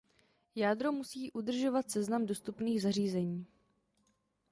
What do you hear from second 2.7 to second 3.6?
zařízení.